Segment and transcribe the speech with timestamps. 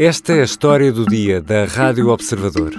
[0.00, 2.72] Esta é a história do dia da Rádio Observador.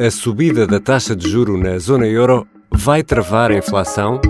[0.00, 4.20] A subida da taxa de juro na zona euro vai travar a inflação?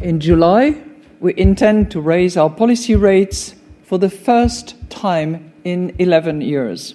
[0.00, 0.80] In July,
[1.20, 6.94] we intend to raise our policy rates for the first time in 11 years.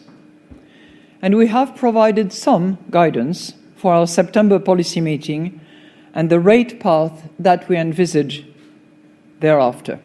[1.21, 5.59] And we have provided some guidance for our September policy meeting
[6.13, 8.45] and the rate path that we envisage
[9.41, 9.99] thereafter.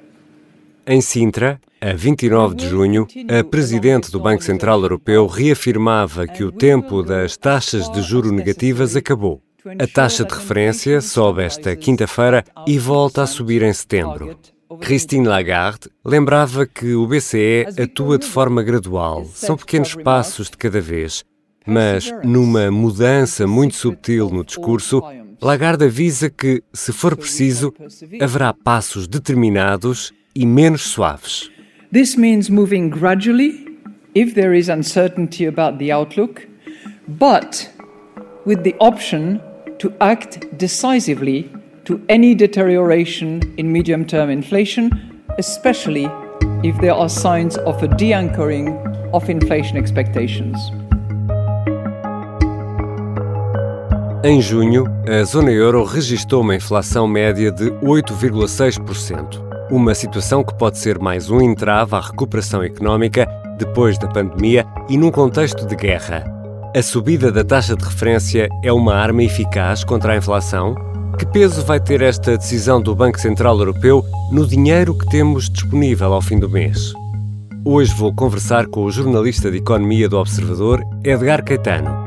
[0.87, 6.51] Em Sintra, a 29 de junho, a presidente do Banco Central Europeu reafirmava que o
[6.51, 9.43] tempo das taxas de juro negativas acabou.
[9.79, 14.37] A taxa de referência sobe esta quinta-feira e volta a subir em setembro.
[14.81, 20.81] Christine Lagarde lembrava que o BCE atua de forma gradual, são pequenos passos de cada
[20.81, 21.25] vez,
[21.67, 25.03] mas numa mudança muito subtil no discurso,
[25.41, 27.73] Lagarde avisa que, se for preciso,
[28.21, 31.51] haverá passos determinados e menos suaves.
[31.93, 33.79] This means moving gradually
[34.15, 36.47] if there is uncertainty about the outlook,
[37.07, 37.71] but
[38.45, 39.41] with the option
[39.79, 41.51] to act decisively
[41.85, 44.91] to any deterioration in medium term inflation,
[45.39, 46.09] especially
[46.63, 48.77] if there are signs of a de anchoring
[49.13, 50.57] of inflation expectations.
[54.25, 60.79] Em junho, a zona euro registrou uma inflação média de 8,6%, uma situação que pode
[60.79, 63.29] ser mais um entrave à recuperação económica
[63.59, 66.25] depois da pandemia e num contexto de guerra.
[66.75, 70.75] A subida da taxa de referência é uma arma eficaz contra a inflação?
[71.19, 76.13] Que peso vai ter esta decisão do Banco Central Europeu no dinheiro que temos disponível
[76.13, 76.93] ao fim do mês?
[77.65, 82.06] Hoje vou conversar com o jornalista de economia do Observador, Edgar Caetano.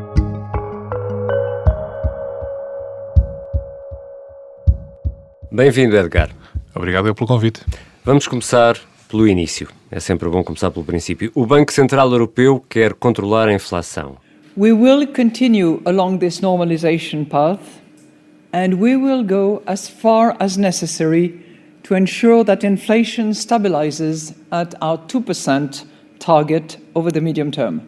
[5.60, 6.30] Bem-vindo, Edgar.
[6.74, 7.60] Obrigado pelo convite.
[8.06, 8.78] Vamos começar
[9.10, 9.68] pelo início.
[9.92, 11.34] É sempre bom começar pelo princípio.
[11.36, 14.16] O Banco Central Europeu quer controlar a inflação.
[14.58, 17.60] We will continue along this normalization path
[18.54, 21.38] and we will go as far as necessary
[21.84, 25.84] to ensure that inflation stabilizes at our 2%
[26.20, 27.82] target over the medium term.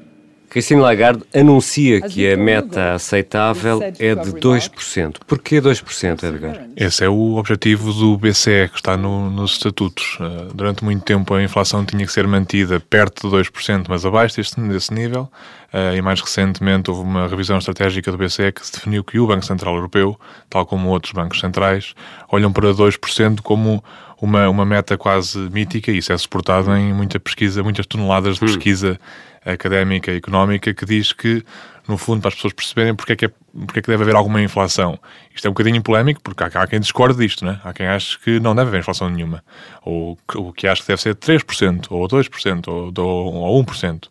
[0.52, 5.16] Christine Lagarde anuncia que a meta aceitável é de 2%.
[5.26, 6.68] Porquê 2%, Edgar?
[6.76, 10.18] Esse é o objetivo do BCE, que está no, nos estatutos.
[10.20, 14.36] Uh, durante muito tempo a inflação tinha que ser mantida perto de 2%, mas abaixo
[14.36, 15.32] deste, desse nível.
[15.74, 19.28] Uh, e mais recentemente houve uma revisão estratégica do BCE que se definiu que o
[19.28, 20.20] Banco Central Europeu,
[20.50, 21.94] tal como outros bancos centrais,
[22.30, 23.82] olham para 2% como
[24.22, 28.44] uma, uma meta quase mítica, e isso é suportado em muita pesquisa, muitas toneladas de
[28.44, 28.48] hum.
[28.48, 31.44] pesquisa hum académica e económica que diz que,
[31.88, 33.32] no fundo, para as pessoas perceberem porque é que, é,
[33.66, 35.00] porque é que deve haver alguma inflação.
[35.34, 37.60] Isto é um bocadinho polémico, porque há, há quem discorde disto, né?
[37.64, 39.44] há quem ache que não deve haver inflação nenhuma,
[39.84, 44.08] ou, ou que acha que deve ser 3%, ou 2%, ou, ou, ou 1%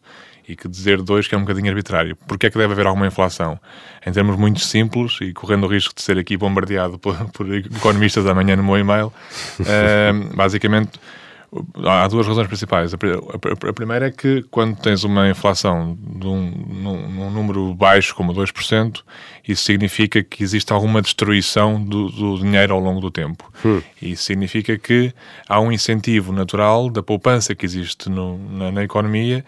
[0.51, 2.17] e que dizer 2 que é um bocadinho arbitrário.
[2.27, 3.59] Porquê é que deve haver alguma inflação?
[4.05, 8.27] Em termos muito simples, e correndo o risco de ser aqui bombardeado por, por economistas
[8.27, 9.07] amanhã no meu e-mail,
[9.61, 10.99] uh, basicamente
[11.85, 12.93] Há duas razões principais.
[12.95, 18.33] A primeira é que quando tens uma inflação de um, num, num número baixo, como
[18.33, 19.03] 2%,
[19.47, 23.53] isso significa que existe alguma destruição do, do dinheiro ao longo do tempo.
[23.65, 23.83] Hum.
[24.01, 25.13] Isso significa que
[25.49, 29.45] há um incentivo natural da poupança que existe no, na, na, economia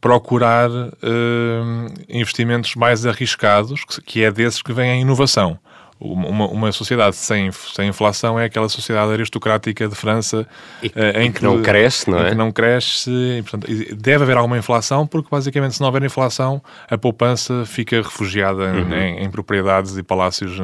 [0.00, 5.58] procurar uh, investimentos mais arriscados, que, que é desses que vem a inovação
[6.02, 10.46] uma, uma sociedade sem, sem inflação é aquela sociedade aristocrática de França
[10.82, 12.30] e, eh, em que, que, não cresce, não é?
[12.30, 16.62] Que não cresce, e, portanto, deve haver alguma inflação, porque basicamente se não houver inflação,
[16.90, 18.94] a poupança fica refugiada uhum.
[18.94, 20.58] em, em, propriedades e palácios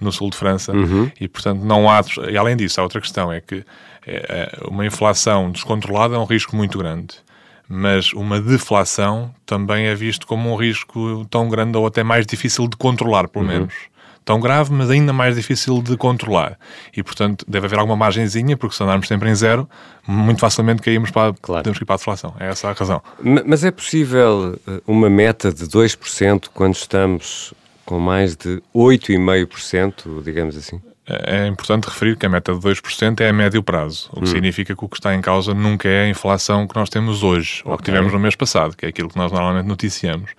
[0.00, 1.10] no sul de França uhum.
[1.20, 2.00] e, portanto, não há.
[2.30, 3.64] E além disso, há outra questão: é que
[4.06, 7.16] é, uma inflação descontrolada é um risco muito grande
[7.72, 12.66] mas uma deflação também é visto como um risco tão grande ou até mais difícil
[12.66, 13.68] de controlar, pelo uhum.
[14.30, 16.56] Tão grave, mas ainda mais difícil de controlar.
[16.96, 19.68] E, portanto, deve haver alguma margenzinha, porque se andarmos sempre em zero,
[20.06, 21.64] muito facilmente caímos para, claro.
[21.64, 22.32] temos que ir para a deflação.
[22.38, 23.02] É essa a razão.
[23.44, 27.52] Mas é possível eh, uma meta de 2% quando estamos
[27.84, 30.80] com mais de 8,5%, digamos assim?
[31.08, 34.22] É, é importante referir que a meta de 2% é a médio prazo, o que
[34.22, 34.26] hum.
[34.26, 37.62] significa que o que está em causa nunca é a inflação que nós temos hoje,
[37.62, 37.72] okay.
[37.72, 40.30] ou que tivemos no mês passado, que é aquilo que nós normalmente noticiamos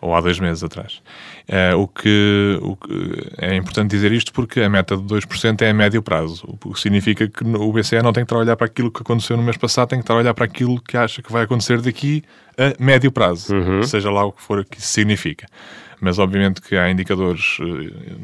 [0.00, 1.02] ou há dois meses atrás.
[1.46, 5.70] É, o, que, o que é importante dizer isto porque a meta de 2% é
[5.70, 8.90] a médio prazo, o que significa que o BCE não tem que trabalhar para aquilo
[8.90, 11.80] que aconteceu no mês passado, tem que trabalhar para aquilo que acha que vai acontecer
[11.80, 12.22] daqui
[12.56, 13.82] a médio prazo, uhum.
[13.82, 15.46] seja lá o que for que isso significa.
[16.00, 17.64] mas obviamente que há indicadores uh,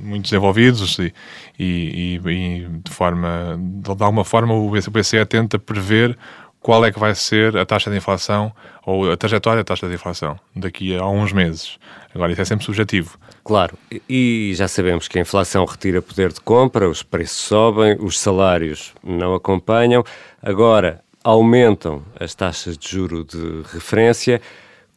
[0.03, 1.12] muito desenvolvidos e,
[1.59, 6.17] e, e, de forma, de alguma forma o BCE tenta prever
[6.65, 8.51] qual é que vai ser a taxa de inflação
[8.87, 11.79] ou a trajetória da taxa de inflação daqui a uns meses.
[12.15, 13.19] Agora, isso é sempre subjetivo.
[13.45, 13.77] Claro,
[14.09, 18.95] e já sabemos que a inflação retira poder de compra, os preços sobem, os salários
[19.05, 20.03] não acompanham.
[20.43, 24.41] Agora, aumentam as taxas de juro de referência.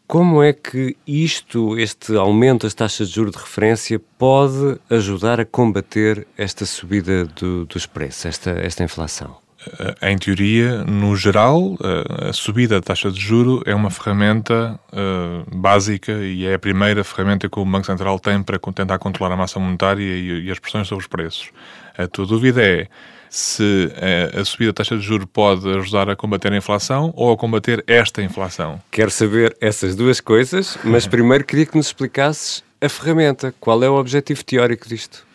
[0.08, 5.46] Como é que isto, este aumento das taxas de juro de referência, pode ajudar a
[5.46, 9.47] combater esta subida do, dos preços, esta, esta inflação?
[9.66, 14.80] Eh, em teoria, no geral, eh, a subida da taxa de juro é uma ferramenta
[14.94, 19.34] uh, básica e é a primeira ferramenta que o Banco Central tem para tentar controlar
[19.34, 21.50] a massa monetária e, as pressões sobre os preços.
[21.98, 22.88] A tua dúvida é
[23.30, 23.92] se
[24.40, 27.84] a subida da taxa de juro pode ajudar a combater a inflação ou a combater
[27.88, 28.80] esta inflação.
[28.90, 33.54] Quero saber essas duas coisas, mas primeiro queria que nos explicasses a ferramenta.
[33.60, 35.26] Qual é o objetivo teórico disto?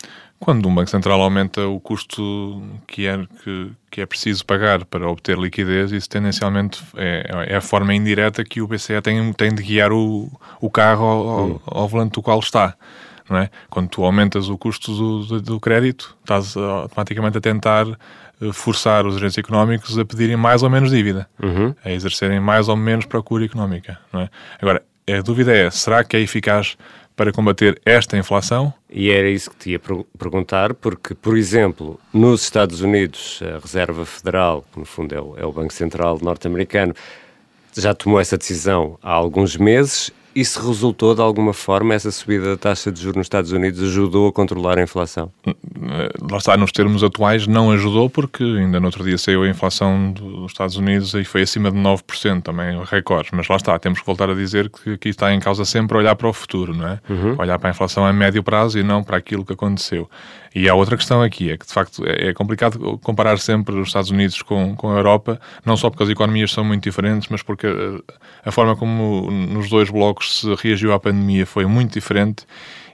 [0.43, 5.09] Quando um Banco Central aumenta o custo que é, que, que é preciso pagar para
[5.09, 9.63] obter liquidez, isso tendencialmente é, é a forma indireta que o BCE tem, tem de
[9.63, 10.29] guiar o,
[10.59, 11.59] o carro ao, hum.
[11.65, 12.75] ao, volante do qual está.
[13.29, 13.49] Não é?
[13.69, 19.05] Quando tu aumentas o custo do, do, do crédito, estás automaticamente a tentar eh, forçar
[19.05, 21.73] os agentes económicos a pedirem mais ou menos dívida, uhum.
[21.85, 23.97] a exercerem mais ou menos procura económica.
[24.11, 24.29] Não é?
[24.61, 26.77] Agora, a dúvida é, será que é eficaz
[27.15, 28.73] para combater esta inflação?
[28.89, 29.79] E era isso que te ia
[30.17, 35.37] perguntar, porque, por exemplo, nos Estados Unidos, a Reserva Federal, que no fundo é o,
[35.37, 36.93] é o Banco Central norte-americano,
[37.75, 42.57] já tomou essa decisão há alguns meses isso resultou de alguma forma, essa subida da
[42.57, 45.31] taxa de juros nos Estados Unidos ajudou a controlar a inflação?
[46.29, 50.11] Lá está, nos termos atuais não ajudou porque ainda no outro dia saiu a inflação
[50.11, 53.29] dos Estados Unidos e foi acima de 9%, também recorde.
[53.33, 56.15] Mas lá está, temos que voltar a dizer que aqui está em causa sempre olhar
[56.15, 56.99] para o futuro, não é?
[57.09, 57.35] Uhum.
[57.37, 60.09] Olhar para a inflação a médio prazo e não para aquilo que aconteceu.
[60.55, 63.87] E há outra questão aqui, é que de facto é, é complicado comparar sempre os
[63.87, 67.41] Estados Unidos com, com a Europa, não só porque as economias são muito diferentes, mas
[67.41, 72.45] porque a, a forma como nos dois blocos se reagiu à pandemia foi muito diferente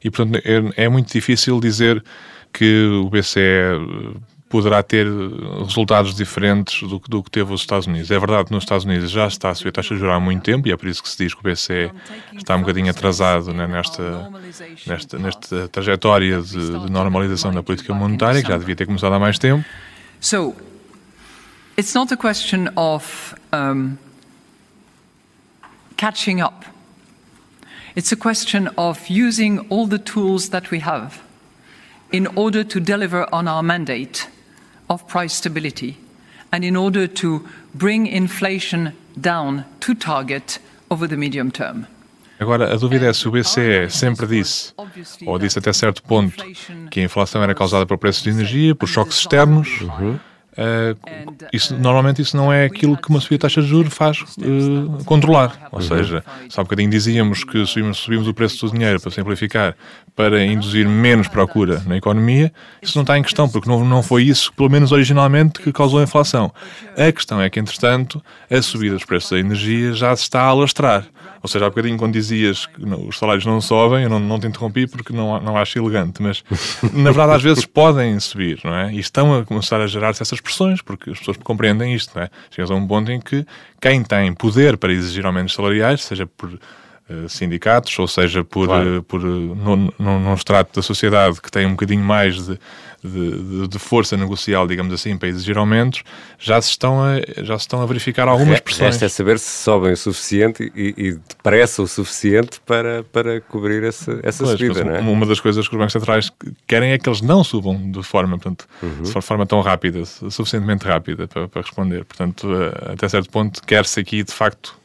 [0.03, 2.03] e, portanto, é, é muito difícil dizer
[2.51, 4.17] que o BCE
[4.49, 5.05] poderá ter
[5.63, 8.09] resultados diferentes do, do, que teve os Estados Unidos.
[8.09, 10.19] É verdade que nos Estados Unidos já está a subir a taxa de juros há
[10.19, 11.91] muito tempo e é por isso que se diz que o BCE
[12.35, 14.31] está um bocadinho atrasado né, nesta,
[14.87, 19.19] nesta, nesta trajetória de, de, normalização da política monetária, que já devia ter começado há
[19.19, 19.63] mais tempo.
[20.19, 20.55] So,
[21.77, 23.97] it's not a question of um,
[25.95, 26.65] catching up.
[27.99, 31.21] It's a question of using all the tools that we have
[32.13, 34.29] in order to deliver on our mandate
[34.89, 35.97] of price stability
[36.53, 40.59] and in order to bring inflation down to target
[40.89, 41.87] over the medium term.
[42.39, 44.71] Agora, a dúvida é se o BCE sempre disse,
[45.25, 46.41] ou disse até certo ponto,
[46.89, 50.17] que a inflação era causada por preços de energia, por choques externos, uhum.
[50.59, 54.19] Uh, isso, normalmente isso não é aquilo que uma subida de taxa de juros faz
[54.21, 55.69] uh, controlar.
[55.71, 59.73] Ou seja, só um bocadinho dizíamos que subimos, subimos o preço do dinheiro para simplificar,
[60.17, 62.51] para induzir menos procura na economia,
[62.81, 65.99] isso não está em questão, porque não, não foi isso, pelo menos originalmente, que causou
[65.99, 66.51] a inflação.
[66.97, 68.21] A questão é que, entretanto,
[68.51, 71.05] a subida dos preços da energia já se está a alastrar.
[71.41, 74.47] Ou seja, há bocadinho quando dizias que os salários não sobem, eu não, não te
[74.47, 76.43] interrompi porque não, não acho elegante, mas
[76.91, 78.93] na verdade às vezes podem subir, não é?
[78.93, 82.29] E estão a começar a gerar-se essas pressões, porque as pessoas compreendem isto, não é?
[82.51, 83.45] Chegas a um ponto em que
[83.81, 88.97] quem tem poder para exigir aumentos salariais, seja por uh, sindicatos, ou seja por, claro.
[88.97, 92.59] uh, por uh, num, num extrato da sociedade que tem um bocadinho mais de
[93.03, 96.03] de, de, força negocial, digamos assim, para exigir aumentos,
[96.37, 98.91] já se estão a, já se estão a verificar algumas pressões.
[98.91, 103.83] Resta é saber se sobem o suficiente e, e depressa o suficiente para, para cobrir
[103.83, 104.99] essa, essa pois, subida, não é?
[104.99, 106.31] Uma das coisas que os bancos centrais
[106.67, 109.03] querem é que eles não subam de forma, portanto, uhum.
[109.03, 112.05] de forma tão rápida, suficientemente rápida para, para responder.
[112.05, 114.78] Portanto, eh, até certo ponto, quer-se aqui, de facto,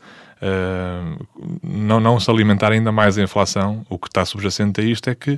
[0.44, 1.26] Uh,
[1.62, 5.14] não, não se alimentar ainda mais a inflação, o que está subjacente a isto é
[5.14, 5.30] que,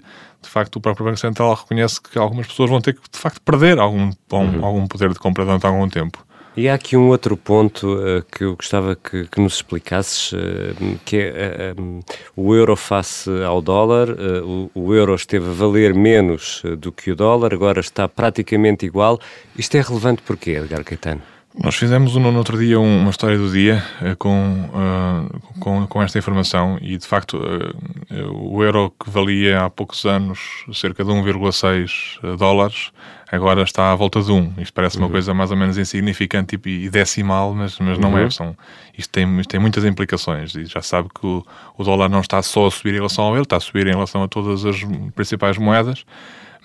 [0.43, 3.41] de facto, o próprio Banco Central reconhece que algumas pessoas vão ter que, de facto,
[3.41, 4.65] perder algum, uhum.
[4.65, 6.27] algum poder de compra durante algum tempo.
[6.57, 10.99] E há aqui um outro ponto uh, que eu gostava que, que nos explicasses, uh,
[11.05, 12.01] que é um,
[12.35, 14.09] o euro face ao dólar.
[14.11, 19.21] O, o, euro esteve a valer menos do que o dólar, agora está praticamente igual.
[19.57, 21.36] Isto é relevante porquê, Edgar Caetano?
[21.59, 26.19] Nós fizemos no, outro dia uma história do dia uh, com, uh, com, com, esta
[26.19, 30.39] informação e, de facto, uh, o euro que valia há poucos anos
[30.75, 32.93] cerca de 1,6 dólares,
[33.33, 34.55] agora está à volta de 1.
[34.59, 35.05] Isto parece uhum.
[35.05, 38.21] uma coisa mais ou menos insignificante e, e decimal, mas, mas não é.
[38.21, 38.27] uhum.
[38.27, 38.31] é.
[38.31, 38.57] São,
[38.97, 41.43] isto, tem, isto tem muitas implicações e já sabe que o,
[41.79, 43.93] o dólar não está só a subir em relação ao euro, está a subir em
[43.93, 44.77] relação a todas as
[45.15, 46.05] principais moedas,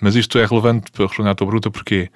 [0.02, 2.10] mas isto é relevante para responder à tua bruta, porquê?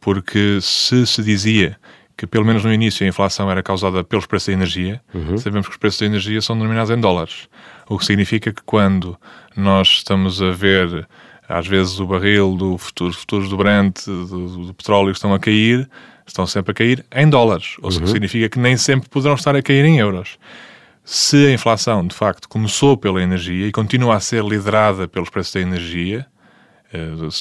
[0.00, 1.76] Porque se se dizia
[2.20, 5.38] que pelo menos no início a inflação era causada pelos preços da energia, uhum.
[5.38, 7.48] sabemos que os preços da energia são denominados em dólares.
[7.88, 9.16] O que significa que quando
[9.56, 11.08] nós estamos a ver,
[11.48, 15.88] às vezes, o barril do futuro, futuros do Brent, do, do, petróleo estão a cair,
[16.26, 17.76] estão sempre a cair em dólares.
[17.80, 18.10] Ou seja, uhum.
[18.10, 20.36] significa que nem sempre poderão estar a cair em euros.
[21.02, 25.54] Se a inflação, de facto, começou pela energia e continua a ser liderada pelos preços
[25.54, 26.26] da energia,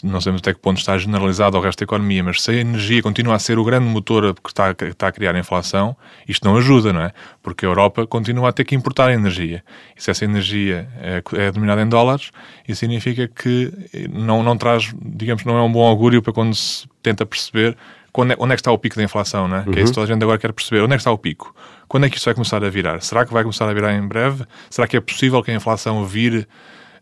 [0.04, 3.02] não sabemos até que ponto está generalizado ao resto da economia, mas se a energia
[3.02, 5.96] continua a ser o grande motor que está, que está a criar a inflação,
[6.28, 7.12] isto não ajuda, não é?
[7.42, 9.64] Porque a Europa continua a ter que importar energia.
[9.98, 12.30] E se essa energia é, é denominada em dólares,
[12.68, 13.74] isso significa que
[14.12, 17.76] não, não traz, digamos, não é um bom augúrio para quando se tenta perceber
[18.12, 19.60] quando é, onde é que está o pico da inflação, não é?
[19.62, 19.72] Uhum.
[19.72, 20.82] Que é isso que toda a gente agora quer perceber.
[20.82, 21.56] Onde é que está o pico?
[21.88, 23.02] Quando é que isto vai começar a virar?
[23.02, 24.46] Será que vai começar a virar em breve?
[24.70, 26.48] Será que é possível que a inflação vire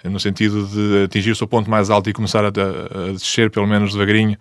[0.04, 3.68] no sentido de atingir o seu ponto mais alto e começar a, a, descer, pelo
[3.68, 4.38] menos devagarinho.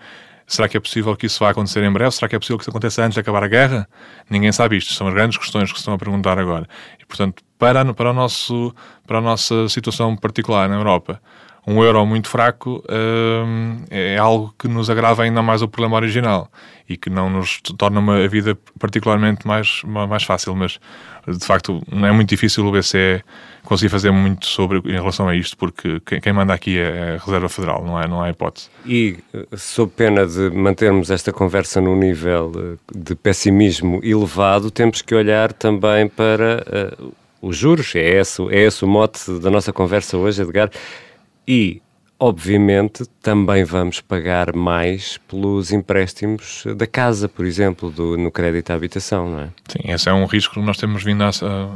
[0.46, 2.12] Será que é possível que isso vá acontecer em breve?
[2.12, 3.88] Será que é possível que isso aconteça antes de acabar a guerra?
[4.30, 4.92] Ninguém sabe isto.
[4.92, 6.68] São as grandes questões que se estão a perguntar agora.
[7.00, 8.72] E, portanto, para, para, o nosso,
[9.06, 11.20] para a nossa situação particular na Europa,
[11.66, 16.48] um euro muito fraco hum, é algo que nos agrava ainda mais o problema original
[16.88, 20.54] e que não nos torna uma vida particularmente mais, mais fácil.
[20.54, 20.78] Mas,
[21.26, 23.24] de facto, não é muito difícil o BCE
[23.64, 27.48] conseguir fazer muito sobre em relação a isto, porque quem manda aqui é a Reserva
[27.48, 28.68] Federal, não é, não há hipótese.
[28.86, 29.18] E,
[29.56, 35.52] sob pena de mantermos esta conversa num nível eh, de pessimismo elevado, temos que olhar
[35.52, 36.64] também para
[37.02, 37.96] uh, os juros.
[37.96, 40.70] É esse, é esse o mote da nossa conversa hoje, Edgar.
[41.46, 41.80] E,
[42.18, 48.74] obviamente, também vamos pagar mais pelos empréstimos da casa, por exemplo, do, no crédito à
[48.74, 49.48] habitação, não é?
[49.68, 51.30] Sim, esse é um risco que nós temos vindo a,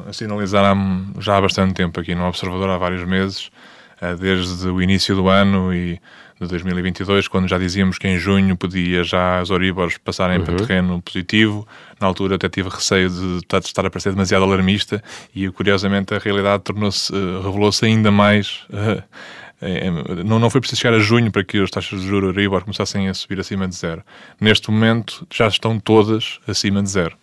[0.08, 3.50] a, sinalizar há, já há bastante tempo aqui no Observador, há vários meses,
[4.00, 6.00] eh, desde o início do ano e
[6.40, 10.44] de 2022, quando já dizíamos que em junho podia já as Oribors passarem uhum.
[10.44, 11.68] para terreno positivo.
[12.00, 15.02] Na altura até tive receio de estar a parecer demasiado alarmista
[15.34, 19.02] e, curiosamente, a realidade tornou-se, eh, revelou-se ainda mais uh,
[20.24, 23.08] não, não foi preciso chegar a junho para que as taxas de juros Euribor começassem
[23.08, 24.02] a subir acima de zero.
[24.40, 27.16] Neste momento já estão todas acima de zero.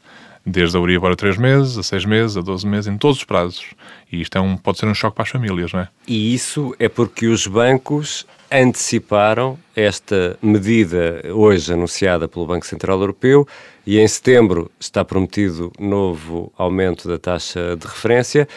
[0.49, 3.23] Desde a Euribor a 3 meses, a 6 meses, a 12 meses, em todos os
[3.25, 3.73] prazos.
[4.09, 5.89] E isto é um, pode ser um choque para as famílias, não é?
[6.07, 13.45] E isso é porque os bancos anteciparam esta medida hoje anunciada pelo Banco Central Europeu
[13.85, 18.47] e em setembro está prometido novo aumento da taxa de referência.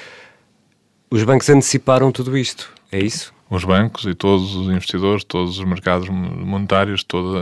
[1.11, 3.35] Os bancos anteciparam tudo isto, é isso?
[3.51, 7.37] Os bancos e todos os investidores, todos os mercados monetários, todo,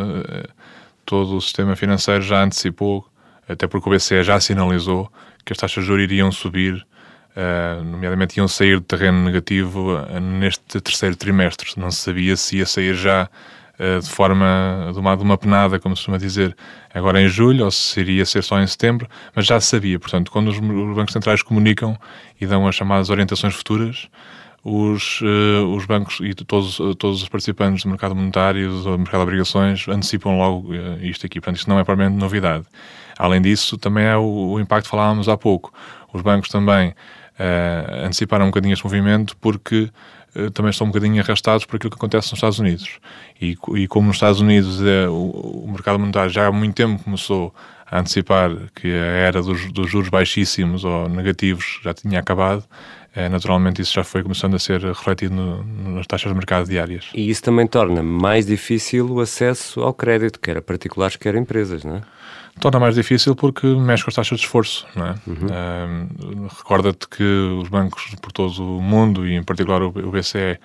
[1.04, 3.06] todo o sistema financeiro já antecipou,
[3.48, 5.10] até porque o BCE já sinalizou
[5.44, 6.86] que as taxas de juros iriam subir,
[7.34, 11.70] uh, nomeadamente iam sair de terreno negativo uh, neste terceiro trimestre.
[11.78, 13.28] Não se sabia se ia sair já
[13.78, 16.54] uh, de forma de uma, de uma penada, como se costuma dizer,
[16.92, 19.98] agora em julho, ou se iria ser só em setembro, mas já se sabia.
[19.98, 21.96] Portanto, quando os bancos centrais comunicam
[22.38, 24.08] e dão as chamadas orientações futuras,
[24.64, 29.22] os, uh, os bancos e todos, todos os participantes do mercado monetário, do mercado de
[29.22, 31.40] obrigações, antecipam logo uh, isto aqui.
[31.40, 32.64] Portanto, isto não é propriamente novidade.
[33.16, 35.72] Além disso, também é o, o impacto que falávamos há pouco.
[36.12, 39.90] Os bancos também uh, anteciparam um bocadinho este movimento porque
[40.54, 43.00] também estão um bocadinho arrastados por aquilo que acontece nos Estados Unidos.
[43.40, 47.02] E, e como nos Estados Unidos é, o, o mercado monetário já há muito tempo
[47.02, 47.52] começou
[47.90, 52.62] a antecipar que a era dos, dos juros baixíssimos ou negativos já tinha acabado,
[53.26, 57.06] naturalmente isso já foi começando a ser refletido no, nas taxas de mercado diárias.
[57.14, 61.38] E isso também torna mais difícil o acesso ao crédito, quer a particulares, quer a
[61.38, 62.02] empresas, não é?
[62.60, 65.14] Torna mais difícil porque mexe com as taxas de esforço, não é?
[65.26, 66.48] Uhum.
[66.48, 70.58] Recorda-te que os bancos por todo o mundo, e em particular o BCE uh,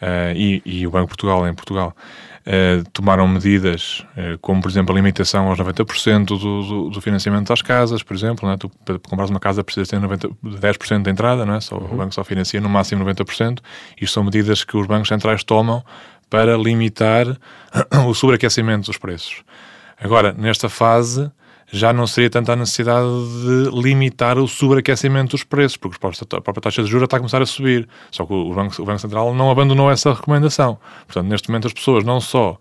[0.00, 1.94] eh, e, e o Banco de Portugal em Portugal,
[2.40, 7.48] Uh, tomaram medidas, uh, como por exemplo a limitação aos 90% do, do, do, financiamento
[7.48, 8.48] das casas, por exemplo.
[8.50, 8.56] É?
[8.56, 11.60] Tu, para comprar uma casa precisas ter 90, 10% de entrada, não é?
[11.60, 11.92] só, uhum.
[11.92, 13.58] o banco só financia no máximo 90%.
[14.00, 15.84] Isto são medidas que os bancos centrais tomam
[16.30, 17.26] para limitar
[18.08, 19.42] o sobreaquecimento dos preços.
[20.00, 21.30] Agora, nesta fase,
[21.72, 26.62] já não seria tanta a necessidade de limitar o sobreaquecimento dos preços, porque a própria
[26.62, 27.88] taxa de juros está a começar a subir.
[28.10, 30.78] Só que o Banco, o Banco Central não abandonou essa recomendação.
[31.06, 32.58] Portanto, neste momento as pessoas não só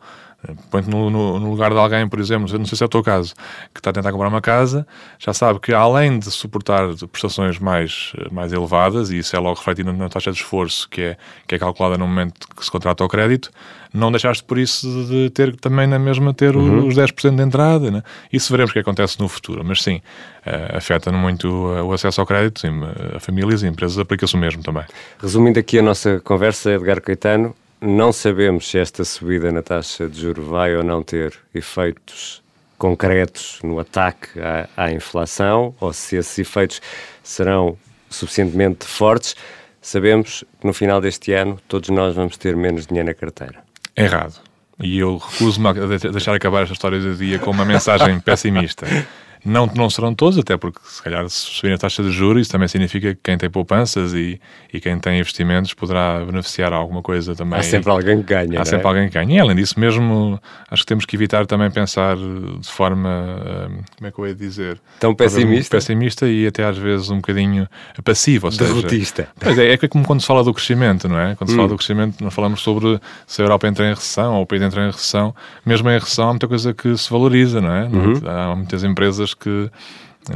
[0.72, 3.04] Põe-te no, no, no, lugar de alguém, por exemplo, não sei se é o teu
[3.04, 3.34] caso,
[3.74, 8.14] que está a tentar comprar uma casa, já sabe que além de suportar prestações mais,
[8.32, 11.60] mais elevadas, e isso é logo refletido na taxa de esforço que é, que é
[11.60, 13.52] calculada no momento que se contrata o crédito,
[13.94, 16.88] não deixaste por isso de ter também na mesma ter uhum.
[16.88, 17.92] os 10% de entrada.
[17.92, 18.04] Né?
[18.32, 19.98] Isso veremos o que acontece no futuro, mas sim,
[20.46, 22.70] uh, afeta muito o acesso ao crédito, sim,
[23.16, 24.84] a famílias e empresas aplica-se o mesmo também.
[25.22, 30.22] Resumindo aqui a nossa conversa, Edgar Caetano, não sabemos se esta subida na taxa de
[30.22, 32.42] juro vai ou não ter efeitos
[32.78, 36.82] concretos no ataque à, à inflação ou se esses efeitos
[37.24, 37.78] serão
[38.10, 39.36] suficientemente fortes.
[39.82, 43.64] Sabemos que no final deste ano todos nós vamos ter menos dinheiro na carteira.
[43.96, 44.40] Errado.
[44.82, 48.86] E eu recuso-me a deixar acabar esta história do dia com uma mensagem pessimista.
[49.44, 52.52] Não, não serão todos, até porque se calhar se subir a taxa de juros, isso
[52.52, 54.40] também significa que quem tem poupanças e,
[54.74, 57.60] e quem tem investimentos poderá beneficiar alguma coisa também.
[57.60, 58.62] Há sempre alguém que ganha.
[58.62, 58.88] Há sempre é?
[58.88, 59.38] alguém que ganha.
[59.38, 64.08] E além disso, mesmo acho que temos que evitar também pensar de forma, hum, como
[64.08, 64.80] é que eu ia dizer?
[65.00, 65.78] Tão pessimista.
[65.78, 67.68] Pessimista e até às vezes um bocadinho
[68.04, 68.48] passivo.
[68.48, 69.28] Ou seja, Derrotista.
[69.40, 71.36] Pois é, é como quando se fala do crescimento, não é?
[71.36, 71.58] Quando se hum.
[71.58, 74.62] fala do crescimento, nós falamos sobre se a Europa entra em recessão ou o país
[74.62, 75.34] entra em recessão.
[75.66, 77.84] Mesmo em recessão há muita coisa que se valoriza, não é?
[77.86, 78.22] Uhum.
[78.26, 79.70] Há muitas empresas que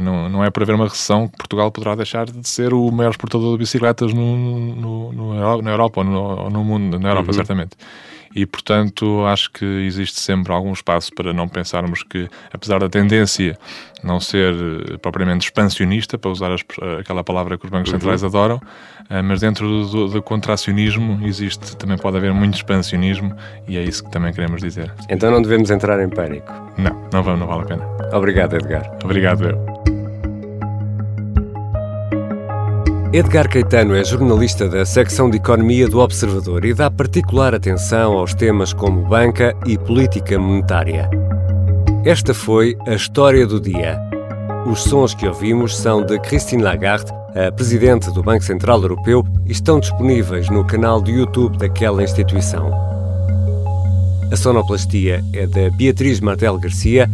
[0.00, 3.10] não, não é por haver uma recessão que Portugal poderá deixar de ser o maior
[3.10, 7.34] exportador de bicicletas no, no, no na Europa ou no, no mundo, na Europa, uhum.
[7.34, 7.76] certamente.
[8.34, 13.56] E, portanto, acho que existe sempre algum espaço para não pensarmos que, apesar da tendência
[14.02, 16.60] não ser eh, propriamente expansionista, para usar as,
[17.00, 17.98] aquela palavra que os bancos uhum.
[17.98, 18.60] centrais adoram,
[19.08, 23.34] eh, mas dentro do, do, contracionismo existe, também pode haver muito expansionismo
[23.66, 24.92] e é isso que também queremos dizer.
[25.08, 26.52] Então não devemos entrar em pânico?
[26.76, 27.88] Não, não, vamos, não vale a pena.
[28.12, 28.98] Obrigado, Edgar.
[29.02, 29.73] Obrigado, eu.
[33.14, 38.34] Edgar Caetano é jornalista da secção de Economia do Observador e dá particular atenção aos
[38.34, 41.08] temas como banca e política monetária.
[42.04, 44.00] Esta foi a história do dia.
[44.66, 49.52] Os sons que ouvimos são de Christine Lagarde, a presidente do Banco Central Europeu, e
[49.52, 52.72] estão disponíveis no canal do YouTube daquela instituição.
[54.32, 57.08] A sonoplastia é da Beatriz Martel Garcia,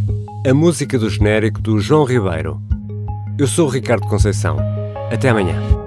[0.46, 2.58] a música do genérico do João Ribeiro.
[3.38, 4.56] Eu sou o Ricardo Conceição.
[5.12, 5.79] Até amanhã.